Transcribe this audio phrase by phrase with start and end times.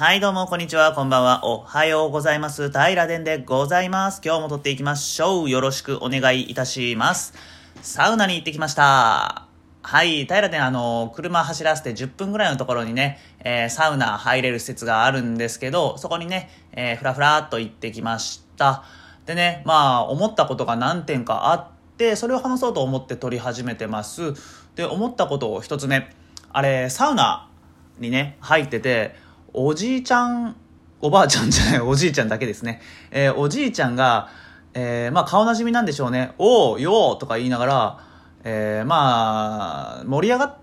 [0.00, 1.44] はい、どうも、こんにちは、こんばんは。
[1.44, 2.70] おはようございます。
[2.70, 4.22] 平殿でございます。
[4.24, 5.50] 今日も撮っていきましょう。
[5.50, 7.34] よろしくお願いいたします。
[7.82, 9.44] サウナに行ってきました。
[9.82, 18.84] はい、平殿、あの、車走らせて10分ぐらいのところにね、えーサウナ入れる施設があるんですけど、そこにね、えーふらふらっと行ってきました。
[19.26, 24.32] でね、まあ、思ったことが何点かあって、それを話そうと思って撮り始めてます。
[24.76, 26.08] で、思ったことを一つ目、
[26.54, 27.50] あれ、サウナ
[27.98, 30.56] にね、入ってて、おじいちゃん、
[31.00, 32.80] おばあちゃんじゃない、おじいちゃんだけですね。
[33.10, 34.28] えーおじいちゃんが、
[34.74, 36.32] えーまあ顔なじみなんでしょうね。
[36.38, 37.98] おー、よーとか言いながら、
[38.44, 40.54] えーまあ、盛り上がっ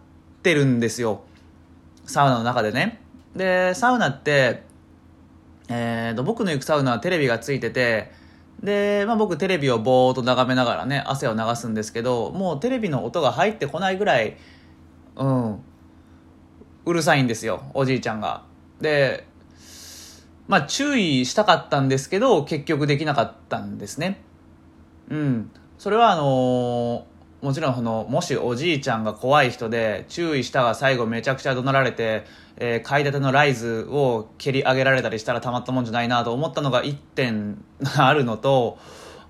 [0.42, 1.22] てるんですよ。
[2.06, 3.02] サウナの中でね。
[3.36, 4.64] で、サウナって、
[5.70, 8.12] えーと、僕の行くサウナはテレビがついてて、
[8.64, 14.38] で、まあ僕テレビをぼーっと眺めながらね、汗を流すんですけど、もうテレビの音が入ってこないぐらい、
[15.16, 15.60] うん、
[16.86, 18.47] うるさいんですよ、おじいちゃんが。
[18.82, 19.28] で、
[20.48, 24.22] まあ注意したかったんですけど、結局できなかったんですね。
[25.10, 25.52] うん。
[25.78, 37.64] それはあのーもちろんその、もしおじいちゃんが怖い人で、注意したが最後めちゃくちゃ怒鳴られて、えー買い立てのライズを蹴り上げられたりしたらたまったもんじゃないなと思ったのが一点
[37.96, 38.80] あるのと、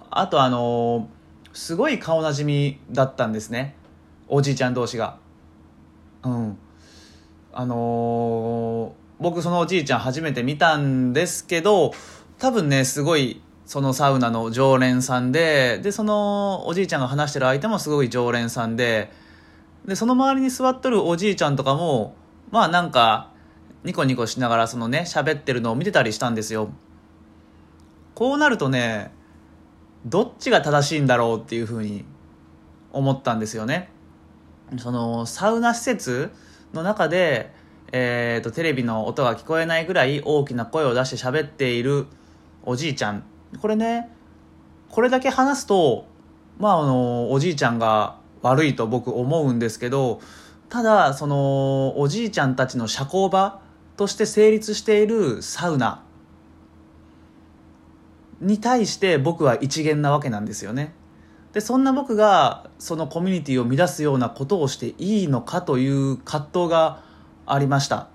[0.09, 1.17] あとあのー
[1.53, 3.75] すごい顔なじみだったんですね。
[4.29, 5.17] おじいちゃん同士が。
[6.23, 6.57] うん。
[7.51, 11.93] あのー僕そのおじいちゃん初めて見たんですけど
[12.37, 19.11] 多分ねすごいそのサウナの常連さんででそのおじいちゃんが話してる相手もすごい常連さんで
[19.85, 22.15] でその周りに座っとるおじいちゃんとかも
[22.51, 23.31] まあなんか
[23.83, 26.69] ニコニコしながらそのね喋ってるのを見てたりしたんですよ。
[28.15, 29.11] こうなるとね
[30.05, 32.05] どっちが正しいんだろうっていうふうに
[32.91, 33.89] 思ったんですよね。
[34.77, 36.31] そのサウナ施設
[36.73, 37.53] の中で、
[37.91, 42.07] えー、とテレビの音が聞こえないぐらい大きな声を出して喋っている
[42.63, 43.23] おじいちゃん
[43.61, 44.09] これね
[44.89, 46.07] これだけ話すと
[46.59, 50.21] まああのおじいちゃんが悪いと僕思うんですけど
[50.69, 53.61] ただそのおじいちゃんたちの社交場
[53.95, 56.03] として成立しているサウナ
[58.41, 60.93] に対して僕は一元なわけなんですよね。
[61.53, 67.01] でそんな僕がそのコミュニティを乱すようなことをしていいのかという葛藤が
[67.47, 68.09] ありました。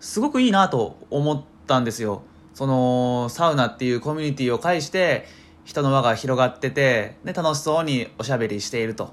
[0.00, 2.22] すごくいいなと思ったんですよ。
[2.54, 5.26] そのサウナっていうコミュニティを介して
[5.64, 9.12] 人の輪が広がっててで楽しそうにおしゃべりしていると。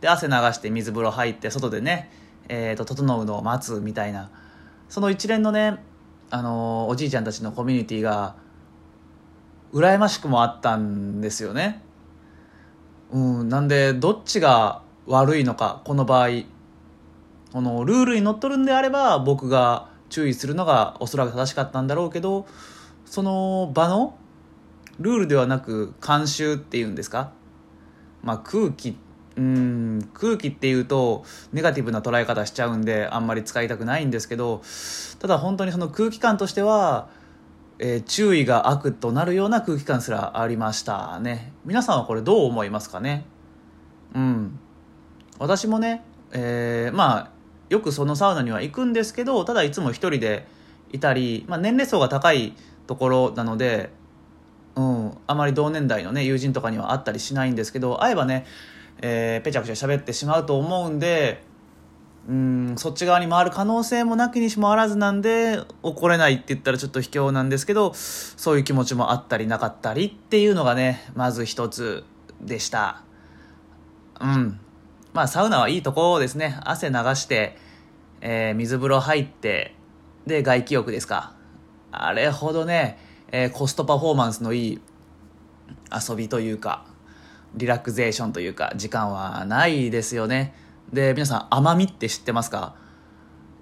[0.00, 2.10] で汗流して水風呂入って外でね、
[2.48, 4.30] えー、と整うのを待つみたいな。
[4.88, 5.78] その一連のね、
[6.30, 8.34] あのおじいちゃんたちのコミュニティが
[9.72, 11.82] 羨ましくもあったんですよね。
[13.12, 16.28] うん、なんでどっちが悪いのかこの場合
[17.52, 22.46] このルールにのっとるんであれば僕が注意するのがおそらく正しかったんだろうけど
[23.04, 24.16] その場の
[24.98, 27.32] ルールではなく慣習っていうんですか、
[28.22, 28.96] まあ、空気
[29.36, 34.62] うん空気っていうとネガティブな捉え方しちゃうんであんまり使いたくないんですけど
[35.18, 37.08] ただ本当にその空気感としては
[37.78, 41.52] えー注意が悪となるような空気感すらありましたね。
[41.64, 43.24] 皆さんはこれどう思いますかね？
[44.14, 44.58] うん。
[45.38, 47.30] 私もね、えーまあ
[47.72, 50.46] よくそのサウナには行くんですけどただいつも一人で
[50.92, 52.52] いたり、まあ、年齢層が高い
[52.86, 53.90] ところなので
[54.74, 58.46] うん、あまり同年代のね友人とかには会ったりしないんですけど会えばね、
[59.02, 61.42] えー、ぺちゃくちゃ喋ってしまうと思うんで
[62.28, 72.04] うんそっち側に回る可能性もなきにしもあらずなんで怒れないって言ったらちょっと卑怯なんですけどそういう気持ちもあったりなかったりっていうのがねまず一つ
[72.40, 73.02] でした。
[74.20, 74.60] うん。
[75.12, 76.58] まあサウナはいいとこですね。
[76.62, 77.56] 汗流して、
[78.22, 79.74] えー水風呂入って
[80.26, 81.34] で外気浴ですか。
[81.90, 82.98] あれほどね、
[83.30, 84.80] えーコストパフォーマンスのいい
[86.08, 86.86] 遊びというか
[87.54, 90.54] リラクゼーションというか時間はないですよね。
[90.90, 92.74] で皆さん甘みって知ってますか？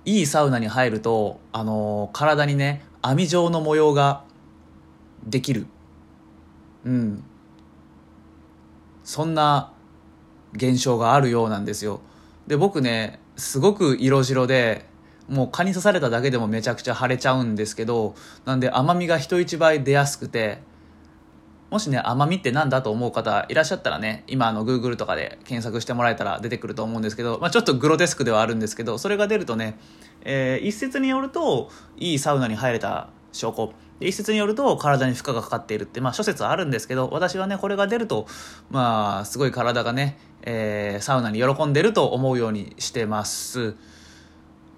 [0.04, 4.25] いいサウナに入ると、あのー体にね網状の模様が
[5.25, 5.67] できる。
[6.85, 7.25] うん。
[9.02, 9.73] そんな
[10.52, 12.00] 現象があるようなんですよ。
[12.46, 14.84] で僕ねすごく色白で
[15.28, 18.14] もう蚊に刺されただけでもめちゃくちゃ腫れちゃうんですけど
[18.44, 20.58] なんで甘みが人一倍出やすくて
[21.70, 29.78] もしね甘みってなんだと思う方いらっしゃったらね今あの Google とかで検索してもらえたら出てくると思うんですけど、まあ、ちょっとグロテスクではあるんですけどそれが出るとね、
[30.22, 38.26] えー一説によるといいサウナに入れた証拠で一説によると体に負荷がかかっているって、まあ、諸説あるんですけど私はねこれが出ると
[38.70, 43.76] まあすごい体がね、えーサウナに喜んでると思うようにしてます。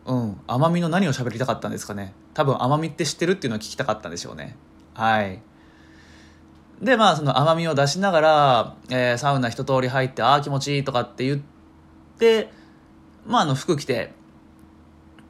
[0.05, 0.33] うん。
[0.47, 2.13] 奄美の何を喋りたかったんですかね。
[2.35, 4.57] 多分奄美って知ってるっていうのを聞きたかったんでしょうね。
[4.95, 5.41] はい。
[6.81, 11.41] でまあその奄美を出しながら、えー、サウナ一通り入ってああ気持ちいいとかって言っ
[12.19, 12.51] て
[13.25, 14.13] まああの服着て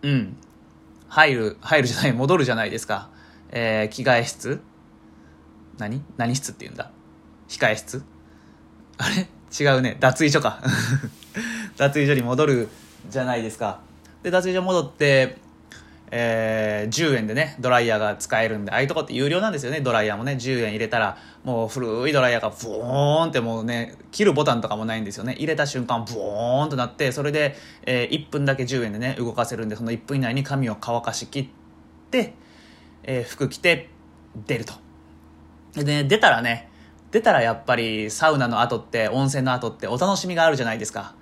[0.02, 0.36] うん。
[1.08, 3.10] 入る入るじゃない戻るじゃないですか。
[3.52, 4.60] えー、着替え室？
[5.78, 6.02] 何？
[6.16, 6.90] 何室って言うんだ？
[7.48, 8.02] 控え室？
[8.98, 9.28] あれ？
[9.58, 9.96] 違うね。
[10.00, 10.60] 脱衣所か。
[11.76, 12.68] 脱衣所に戻る
[13.08, 13.80] じゃないですか。
[14.22, 15.38] で脱衣所戻って
[16.14, 19.80] えー、10円でねドライヤーが使えるんでああいうとこって有料なんですよね。
[19.80, 25.32] ドライヤーもね10円入れたらもう古いドライヤーがブーンってもうね切るボタンとかもないんですよね。
[25.38, 27.56] 入れた瞬間ブーンとなってそれで、
[27.86, 31.48] えー、1分だけ10円でね動かせるんでその1分以内に髪を乾かしきっ
[32.10, 32.34] て、
[33.04, 33.88] えー、服着て
[34.46, 34.74] 出ると。
[35.74, 36.70] で、ね、出たらね
[37.10, 41.14] 出たらやっぱりサウナの後って温泉の後ってお楽しみがあるじゃないですか。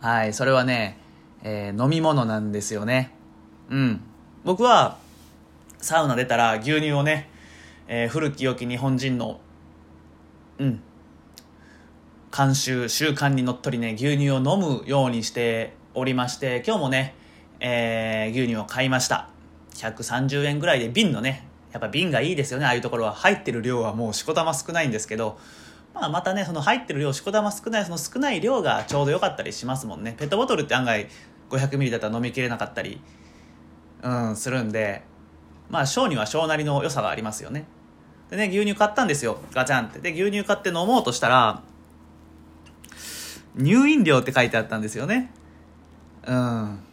[0.00, 0.98] はいそれはね、
[1.42, 3.12] えー、飲み物なんですよね。
[3.68, 4.00] うん。
[4.44, 4.98] 僕は
[5.78, 7.28] サウナ出たら牛乳をね、
[7.86, 9.40] えー、古き良き日本人の
[10.58, 10.80] うん。
[12.30, 17.14] 慣習習慣にのっとりね牛乳を飲むようにしておりまして今日もね、
[17.60, 19.28] えー、牛乳を買いました。
[19.84, 23.12] 130円ぐらいで瓶のねやっぱ瓶がいいですよねああいうところは。
[23.12, 25.38] 入ってる量はもうしこたま少ないんですけど
[25.96, 30.14] まあ、またねその入ってる量しこたま少ないその少ない量がちょうど良かったりしますもんね。
[30.18, 31.08] ペットボトルって案外
[31.48, 33.00] 500ミリだったら飲みきれなかったり
[34.02, 35.02] うんするんで
[35.70, 37.64] まあ小には小なりの良さがありますよね。
[38.28, 40.00] でね牛乳買ったんですよガチャンって。
[40.00, 41.62] で牛乳買って飲もうとしたら
[43.58, 45.32] 乳飲料って書いてあったんですよね。
[46.26, 46.85] うん。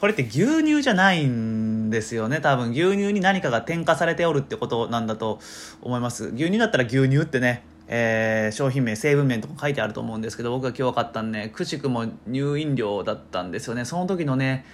[0.00, 2.40] これって牛乳じゃないんですよね。
[2.40, 5.40] 多分牛乳に何かが添加されておるってことなんだと
[5.82, 6.26] 思います。
[6.28, 13.86] 牛乳だったら牛乳ってねえー、商品名成分名とか書いてあると思うんですけど僕が今日買ったんねくしくも乳飲料だったんですよね。
[13.86, 14.66] その時のね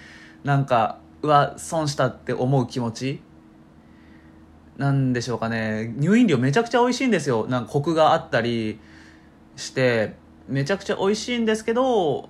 [0.43, 3.21] なんかうわ損したって思う気持ち？
[4.77, 5.95] なんでしょうかね。
[5.97, 7.47] 乳飲料めちゃくちゃ美味しいんですよ。
[7.47, 8.79] なんかコクがあったり
[9.55, 10.15] して
[10.49, 12.29] めちゃくちゃ美味しいんですけど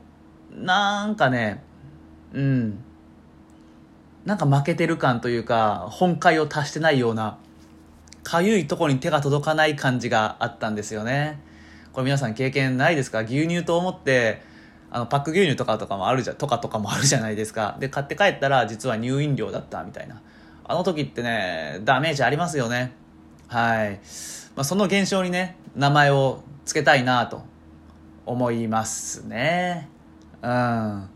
[0.51, 1.63] なんかね
[2.33, 2.83] うん。
[4.25, 7.37] なんか負けてる感というか本会を達してないような
[8.23, 11.39] かゆいとこに手が届かない感じがあったんですよね。
[11.93, 13.19] これ皆さん経験ないですか？
[13.19, 14.41] 牛乳と思って
[14.89, 17.77] あのパック牛乳とかとかもあるじゃとかとかもあるじゃないですか。
[17.79, 20.21] で買って帰ったら実は乳飲料だったみたいな。
[20.63, 22.93] あの時ってねダメージありますよね。
[23.47, 23.99] はい、
[24.55, 27.43] まあ、その現象にね名前を付けたいなと
[28.25, 29.87] 思いますね。
[30.41, 31.09] うん。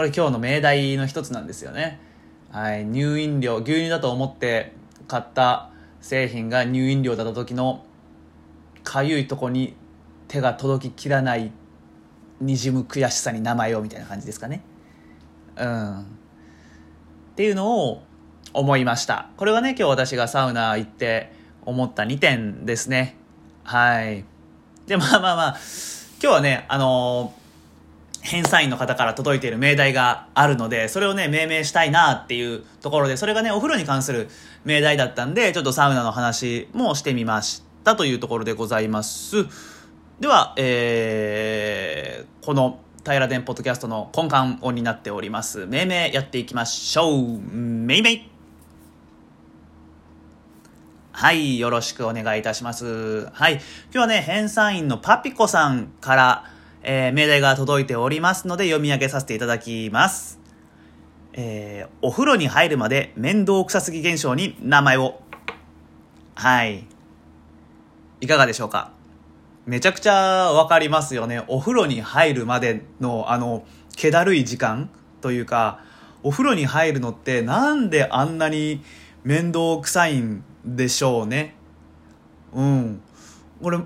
[0.00, 2.00] これ今日の命題の一つなんですよね。
[2.50, 2.86] はい。
[2.86, 4.72] 乳飲料牛乳だと思って
[5.06, 7.84] 買った製品が乳飲料だった時の
[8.82, 9.76] かゆいとこに
[10.26, 11.52] 手が届ききらない
[12.40, 14.62] にじむ悔しさに名前をみたいな感じですかね。
[15.56, 16.00] うん。
[16.00, 16.04] っ
[17.36, 18.02] ていうのを
[18.54, 19.28] 思いました。
[19.36, 21.30] これはね今日私がサウナ行って
[21.66, 23.16] 思った2点ですね。
[23.64, 24.24] はい。
[24.86, 25.56] でまあまあまあ。
[26.22, 27.34] 今日はねあの
[28.30, 34.28] 返済員の方から届いている命題があるので、それをね、命名したいなっていうところで、それがね、お風呂に関する
[34.64, 39.46] 命題だったんで、ちょっとサウナの話もしてみましたというところでございます。
[40.20, 45.66] では、えー、この平田ポッドキャストの根幹音になっております。
[45.66, 47.40] 命名やっていきましょう。
[47.40, 48.30] めいめい。
[51.10, 53.28] はい、よろしくお願いいたします。
[53.32, 60.40] はい、今日はね、編纂員のパピコさんから、えー、命題が届いておりますので読み上げさせていただきます。
[61.32, 65.20] えー、お風呂に入るまで面倒くさすぎ現象に名前を。
[66.34, 66.86] はい。
[68.20, 68.92] いかがでしょうか？
[69.66, 70.14] めちゃくちゃ
[70.52, 71.44] わかりますよね。
[71.46, 75.84] お風呂に入るまでの、あの、気だるい時間というか、
[76.22, 78.82] お風呂に入るのってなんであんなに
[79.22, 81.54] 面倒くさいんでしょうね？
[82.52, 83.02] うん。
[83.62, 83.78] これ、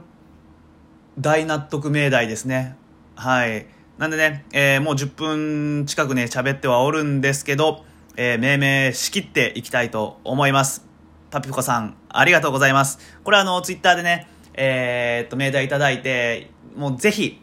[1.18, 2.76] 大納得命題ですね。
[3.16, 3.66] はい。
[3.98, 7.84] なんでね、えー、もう10分近くね、喋ってはおるんですけど、
[8.16, 10.86] えー、命名しきっていきたいと思います。
[11.30, 12.98] パピコさん、ありがとうございます。
[13.24, 17.40] これあの、ツイッターでね、えー、っと、命題いただいて、もうぜひ、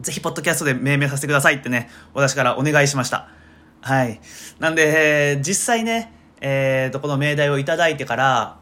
[0.00, 3.28] ぜひ、ポッドキャストで命名させてくださいってね、私からお願いしました。
[3.80, 4.20] はい。
[4.58, 8.58] なんで、えー、実際ね、えー、っと、この命題をいただいてから、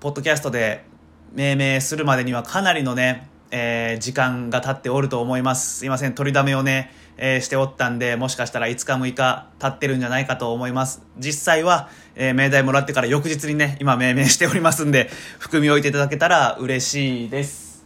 [0.00, 0.84] ポッドキャストで
[1.32, 5.78] 命名するまでにはかなりのね、えー、時間が経っておると思います。
[5.78, 11.02] すいません、取りだめをね、えー、しておったんで、もしかしたら5日6日経ってるんじゃないかと思います。
[11.18, 17.84] 実際は、えー、命題もらってから翌日にね、今命名しておりますんで、含み置いていただけたら嬉しいです。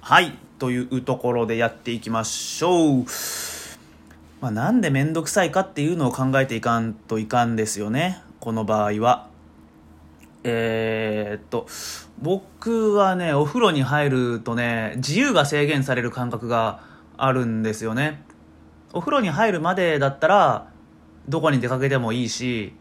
[0.00, 3.04] はい、というところでやっていきましょう。
[4.40, 9.26] まあ、なんで面倒くさいかっていうのを考えていかんといかんですよねこの場合は
[10.44, 11.66] えー、っと
[12.20, 16.80] 僕はねお風呂に入るとね自由が制限される感覚が
[17.16, 18.22] あるんですよね。
[18.92, 20.68] お風呂に入るまでだったら
[21.28, 22.72] どこに出かけてもいいし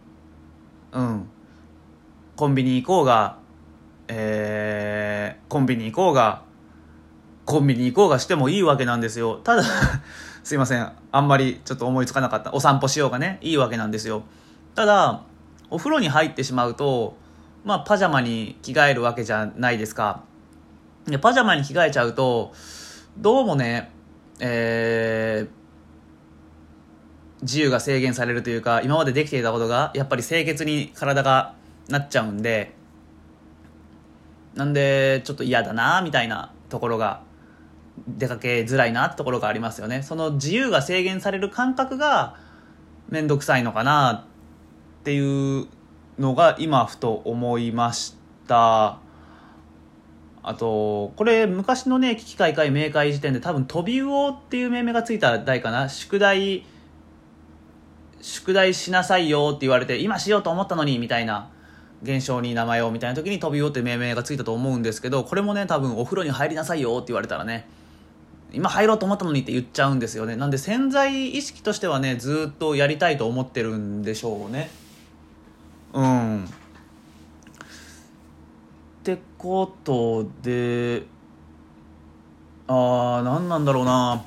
[0.91, 1.29] うん。
[2.35, 3.39] コンビニ行こうが
[4.07, 6.43] えー、コンビニ行こうが
[7.45, 9.39] コンビニ行こうがしてもいいわけなんですよ。
[9.43, 9.63] ただ
[10.43, 10.91] すいません。
[11.11, 12.53] あんまりちょっと思いつかなかった。
[12.53, 14.23] お散歩しようがねいいわけなんですよ。
[14.75, 15.23] ただ
[15.69, 17.17] お風呂に入ってしまうと
[17.67, 20.23] まあパジャマに着替えるわけじゃないですか。
[21.05, 22.53] でパジャマに着替えちゃうと
[23.17, 23.91] どうもね
[24.39, 31.55] えー、自由が制限されるというか今までできていたことがやっぱり清潔に体が
[31.89, 32.73] なっちゃうんで
[34.55, 37.21] なんでちょっと嫌だなみたいなところが
[38.07, 40.03] 出かけづらいなってところがありますよね。
[40.03, 42.35] その自由が制限される感覚が
[43.09, 44.25] 面倒くさいのかな
[45.01, 45.67] っていう
[46.19, 48.15] のが今ふと思いまし
[48.47, 48.99] た。
[50.43, 55.89] あとこれ昔のね危機開会明快時点で多分飛び魚っていう命名がついた代かな。
[55.89, 56.65] 宿題
[58.21, 61.49] 宿題しなさいよって言われて今しようと思ったのにみたいな
[62.03, 67.67] 現象に名前をみたいな時に飛び魚って命名がついたと思うんですけどこれもね多分お風呂に入りなさいよって言われたらね
[68.53, 70.35] 今入ろうと思ったのにって言っちゃうんですよね。
[70.37, 74.69] なんで潜在意識としてはねずっとやりたいと思ってるんでしょうね。
[75.93, 76.45] うん。
[76.45, 76.47] っ
[79.03, 81.03] てことで
[82.67, 84.23] ああ何なんだろうな。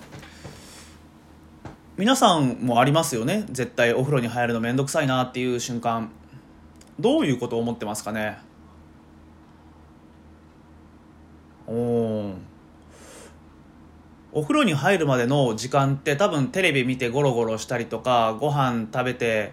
[1.99, 3.45] 皆さんもありますよね。
[3.51, 6.11] 絶対お風呂に入るの面倒くさいなっていう瞬間。
[6.99, 8.39] どういうことを思ってますかね。
[11.67, 12.35] おお
[14.33, 19.53] お風呂に入るまでの時間って多分テレビ見てゴロゴロしたりとかご飯食べて、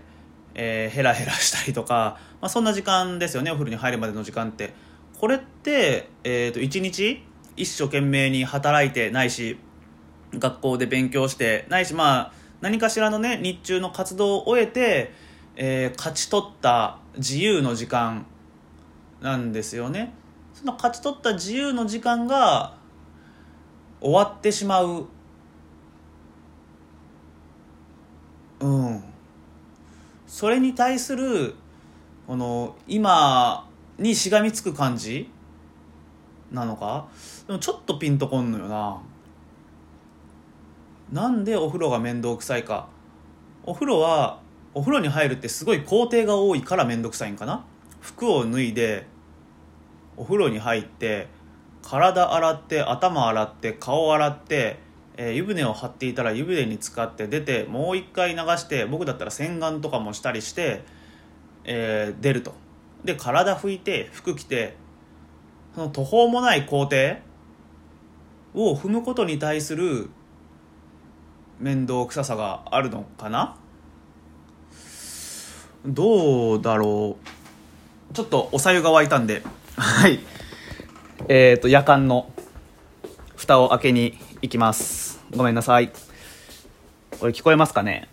[0.58, 3.52] えー、ヘラヘラしたりとか、まあ、そんな時間ですよね。
[3.52, 4.74] お風呂に入るまでの時間って。
[5.20, 7.24] これって、えーと、一日
[7.56, 9.58] 一生懸命に働いてないし
[10.34, 15.12] 学校で勉強してないしまあ何かしらのね日中の活動を終えて、
[15.56, 18.26] えー、勝ち取った自由の時間
[19.22, 20.14] なんですよね。
[20.54, 22.78] その勝ち取った自由の時間が
[24.00, 25.08] 終わってしまう。
[28.60, 29.04] うん。
[30.28, 31.56] それに対する
[32.28, 33.68] この今
[33.98, 35.32] にしがみつく感じ
[36.52, 37.08] なのか？
[37.48, 39.02] でもちょっとピンとこんのよな。
[41.12, 42.88] なんでお風呂が面倒くさいか？
[43.64, 44.42] お風呂は
[44.74, 47.66] お風呂に入るってすごい工程が多いから面倒くさいんかな？
[48.02, 49.08] 服を脱いで
[50.18, 51.28] お風呂に入って
[51.82, 54.80] 体洗って頭洗って顔洗って、
[55.18, 60.84] えー、湯船を張っていたら湯船に浸かって出てもう一回流して僕だったら洗顔とかもしたりして、
[61.66, 62.54] えー、出ると。
[63.04, 64.76] で体拭いて服着て
[65.76, 67.18] その途方もない工程
[68.54, 70.10] を踏むことに対する
[71.60, 73.58] 面倒くささがあるのかな？
[75.86, 77.18] どうだろ
[78.12, 78.14] う？
[78.14, 79.44] ちょっとおさゆが沸いたんで。
[79.76, 80.20] はい。
[81.30, 82.32] えっ、ー、と、夜間の
[83.36, 85.20] 蓋を開けに行きます。
[85.36, 85.92] ごめんなさい。
[87.20, 88.08] これ聞こえますかね？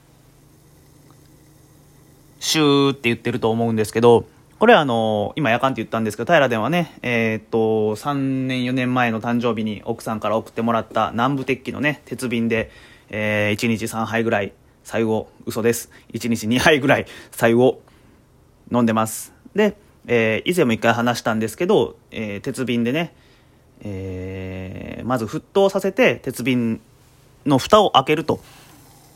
[2.41, 4.27] シューって言ってると思うんですけど、
[4.59, 12.73] これはあの、今夜間って言ったんですけど、平ではね、えっ、と、3年4年前の誕生日に奥さんから送ってもらった南部鉄器のね、鉄瓶で、
[13.11, 15.91] えー、1日3杯ぐらい、最後、嘘です。
[16.15, 17.81] 1日2杯ぐらい、最後、
[18.73, 19.33] 飲んでます。
[19.55, 19.77] で、
[20.09, 23.15] えー、以前も一回話したんですけど、えー、鉄瓶でね、
[23.83, 26.81] えー、まず沸騰させて鉄瓶
[27.47, 28.41] の蓋を開けると。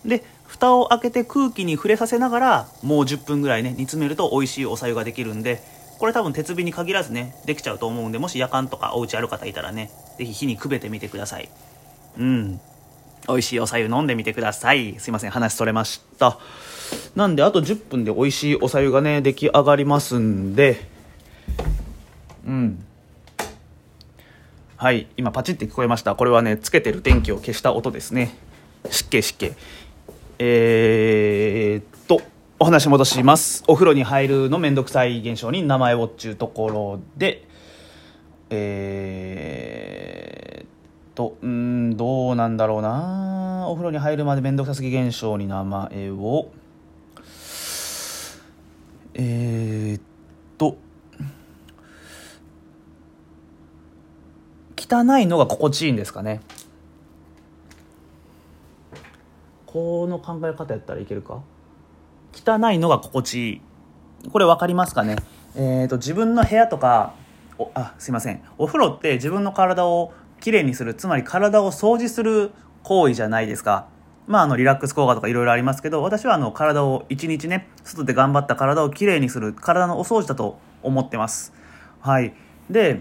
[0.05, 5.63] で蓋を開けて空気に触れさせながらもう10分ぐらいね煮詰めると美味しいおさゆができるんで
[5.99, 11.49] これ多分鉄瓶に限らずねできちゃうと思うんでもし夜間とかお家ある方いたらね是非火にくべてみてください。
[12.19, 12.61] うん。
[13.29, 14.99] 美味しいおさゆ飲んでみてください。
[14.99, 16.39] すいません話それました。
[17.15, 20.89] なんであと10分で美味しいおさゆがね出来上がりますんで。
[22.47, 22.85] うん。
[24.81, 26.15] はい今パチって聞こえました。
[26.15, 28.37] これはねつけてる電気を消した音ですね。
[28.89, 29.51] 湿気湿気。
[30.39, 32.23] えー、っと
[32.61, 33.65] お話戻します。
[33.67, 37.45] お風呂に入るのめんどくさい現象に名前をっちゅうところで。
[38.51, 40.69] えー、っ
[41.17, 43.65] とうんどうなんだろうな。
[43.67, 46.53] お風呂に入るまでめんどくさすぎ現象に名前を。
[49.15, 50.03] えー、っ
[54.91, 56.41] 汚いのが心地いいんですかね。
[59.67, 61.43] この考え方やったらいけるか？
[62.33, 63.61] 汚いのが心地いい。
[64.31, 65.17] これ分かりますかね？
[65.55, 67.15] えーと、自分の部屋とか
[67.59, 68.43] おあすいません。
[68.57, 72.53] お風呂って自分の体をきれいにするつまり体を掃除する
[72.83, 73.89] 行為じゃないですか。
[74.27, 81.53] まあ、あのリラックス効果とかいろいろありますけど私はあの体を一日ね外で頑張った体をきれいにする体のお掃除だと思ってます。
[82.01, 82.35] はい。
[82.71, 83.01] で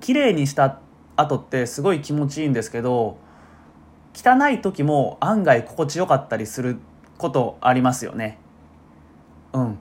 [0.00, 0.80] きれいにした
[1.16, 3.18] 後ってすごい気持ちいいんですけど
[4.14, 6.78] 汚い時も案外心地よかったりする
[7.18, 8.38] ことありますよね。
[9.52, 9.78] うん。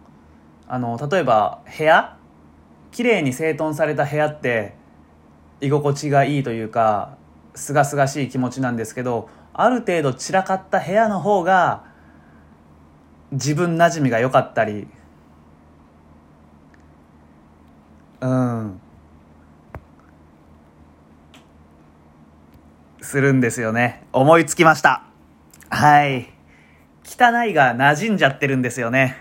[0.67, 2.17] あの例えば部屋？
[2.91, 4.73] 綺麗に整頓された部屋って
[5.59, 7.17] 居心地がいいというか
[7.53, 11.83] すがすがしい気持ちなんですけどある程度散らかった部屋の方が
[13.31, 14.87] 自分なじみが良かったり。
[18.21, 18.81] うん。
[23.05, 24.03] するんですよね。
[24.11, 25.03] 思いつきました。
[25.69, 26.33] はい。
[27.05, 29.15] 汚いが馴染んじゃってるんですよね。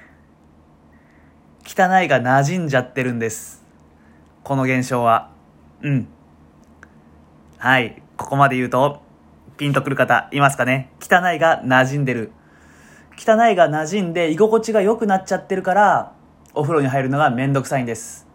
[1.67, 3.62] 汚いが馴染んじゃってるんです。
[4.43, 5.31] この現象は。
[5.83, 6.09] うん。
[7.59, 8.03] はい。
[8.17, 9.03] ここまで言うと
[9.59, 10.91] ピンとくる方いますかね？
[11.00, 12.33] 汚いが馴染んでる。
[13.17, 16.12] 汚いが馴染んで居心地が良くなっちゃってるから
[16.55, 18.26] お風呂に入るのがめんどくさいんです。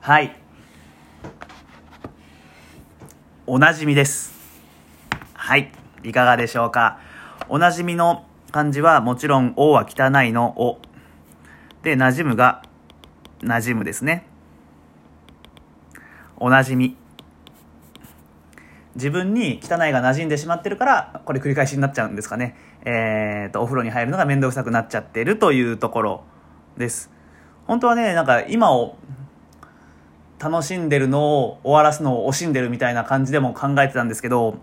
[0.00, 0.36] はい。
[3.48, 4.34] おなじみです
[5.34, 5.70] はい
[6.02, 6.98] いかがでしょうか？
[7.48, 10.80] おなじみの漢字はもちろん「お」は汚いの「お」
[11.84, 12.64] で、馴染むが、
[13.42, 14.26] 馴染むですね。
[16.38, 16.96] おなじみ。
[18.96, 22.56] 自分に汚いが馴染んでしまってるから、これ繰り返しになっちゃうんですかね。
[22.84, 26.24] えー、と、お風呂に入るのが面倒くさくなっちゃってるというところ
[26.76, 27.12] です。
[27.68, 28.96] 本当はね、なんか今を
[30.38, 34.56] 楽しんでるのを終わらすのを惜しんでるみたいな感じでも考えてたんですけど、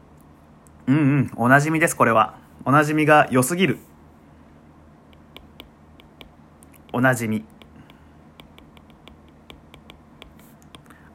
[0.87, 2.35] うんうん、おなじみです、これは。
[2.65, 3.79] おなじみが良すぎる。
[6.93, 7.43] おなじみ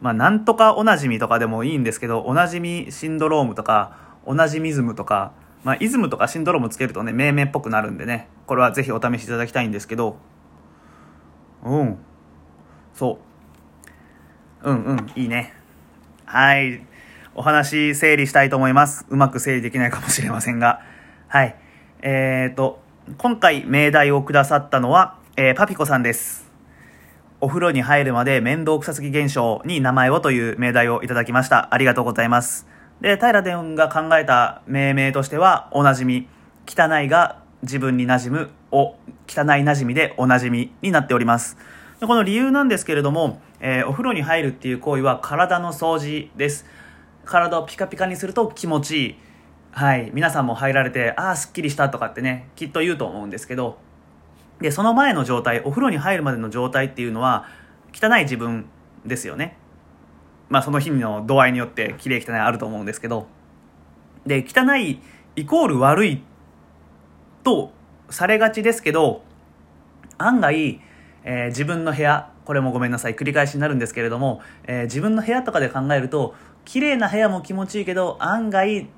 [0.01, 5.33] まあなんとかおなじみとかでもいいんですけどおなじみシンドロームとかおなじみズムとか
[5.65, 10.17] まあイズムとかシンドロームつけるとね命名っぽくなるんでねこれはぜひお試しいただきたいんですけど
[11.65, 11.99] うん
[12.95, 13.28] そう
[14.63, 15.55] うんうんいいね
[16.25, 16.85] はい
[17.35, 20.83] お話整理したいと思いますうまく整理できないかもしれませんが
[21.29, 21.57] はい
[22.03, 22.81] えーと
[23.17, 26.51] 今回命題をくださったのはえー、パピコさんです。
[27.41, 31.73] お風呂に入るまで面倒くさすぎ現象に名前をという命題をいただきました。
[31.73, 32.67] ありがとうございます。
[33.01, 36.27] で、平殿が考えた命名としては、おなじみ、
[36.67, 41.57] 汚いが自分に馴染む、お、汚い馴染みでおなじみになっております。
[42.01, 46.67] でこの理由なんですけれども、えー、お風呂に入るっていう行為は体の掃除です。
[47.25, 49.17] 体をピカピカにすると気持ちいい。
[49.73, 50.11] はい。
[50.15, 53.79] 皆さんも入られて、ああ、すっきりしたとかってね、きっと言うと思うんですけど、
[54.61, 57.47] で、その前の状態、お風呂に入るまでの状態っていうのは、
[57.93, 58.67] 汚い自分
[59.07, 59.57] ですよね。
[60.49, 63.27] まあその日の度合いによって綺麗汚いあると思うんですけど。
[64.27, 65.01] で、汚い
[65.37, 66.23] イコール悪い
[67.45, 67.73] と
[68.11, 69.23] されがちですけど、
[70.17, 70.81] 案外、
[71.25, 76.35] えー、自分の部屋、これもごめんなさい、繰り返しになるんですけれども、えー、自分の部屋とかで考えると、
[76.65, 78.89] 綺麗な部屋も気持ちいいけど、案外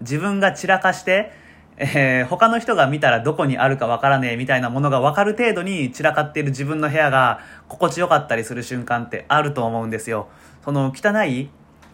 [0.00, 1.30] 自分が散らかして、
[1.76, 7.38] えー、他の人が見たらどこにあるかわからねえみたいなものがわかる程度に散らかっている自分の部屋が
[7.68, 10.26] 心地よかったりする瞬間ってあると思うんですよ。
[10.64, 11.48] その汚い、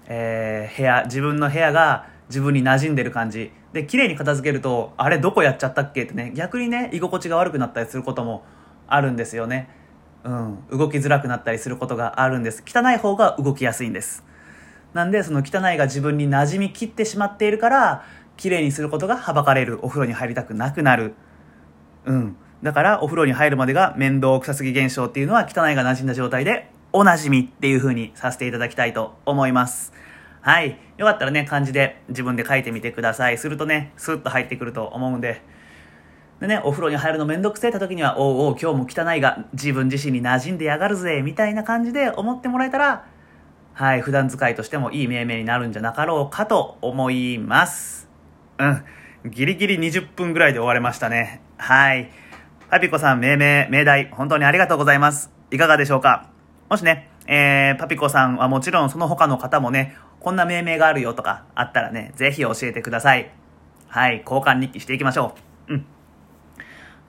[0.06, 3.52] えー、部屋、自分の部屋が自分に馴染んでる感じ。
[3.74, 8.44] で、綺麗に片付けると、あれどこやっちゃったっけってね、逆にね、居心地が悪くなったりすることも
[8.86, 9.81] あるんですよね。
[10.24, 10.78] うん。
[10.78, 12.62] 動きづらくなったりすることがあるんです。
[12.66, 14.24] 汚い方が動きやすいんです。
[14.94, 18.04] なんで、その汚いが自分に馴染みきってしまっているから、
[18.36, 19.78] 綺麗にすることがはばかれる。
[19.82, 21.14] お風呂に入りたくなくなる。
[22.04, 22.36] うん。
[22.62, 29.92] だからお風呂に入るまでが面倒くさすぎ現象っていうのは汚いが馴染んだ状態でおなじみっていう風にさせていただきたいと思います。
[30.40, 30.78] はい。
[30.96, 33.38] よかったらね漢字で自分で書いてみてください。
[33.38, 35.42] するとねスッと入ってくると思うんで。
[36.42, 43.04] でね、お風呂に入るのめんどくせえた時には、おうおう、今日も汚いが自分自身に馴染んでやがるぜ、みたいな感じで思ってもらえたら、
[43.74, 48.08] はい、普段使いとしてもいい命名になるんじゃなかろうかと思います。
[48.58, 48.84] うん。
[49.30, 51.42] ギリギリ20分ぐらいで終われましたね。
[51.58, 52.10] はい。
[52.70, 55.30] パピコさん、命名、命題、本当にありがとうございます。
[55.52, 56.28] いかがでしょうか？
[56.68, 63.30] もしね、えー、パピコさんはもちろんその他の方もね、こんな命名があるよとかあったらね、ぜひ教えてください。
[63.86, 65.36] はい、交換日記していきましょ
[65.68, 65.74] う。
[65.74, 65.86] うん。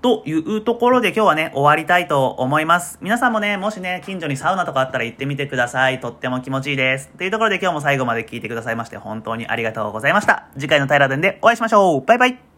[0.03, 2.99] というところで今日はね、終わりたいと思います。
[3.01, 6.01] 皆さんもね、もしね、近所にサウナとかあったら行ってみてください。
[6.01, 7.09] とっても気持ちいいです。
[7.17, 10.49] というところで今日も最後まで聞いてくださいまして本当にありがとうございました。
[10.55, 12.05] 次回の平田でお会いしましょう。
[12.05, 12.52] バイバイ。